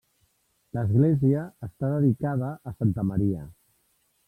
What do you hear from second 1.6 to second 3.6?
està dedicada a santa Maria.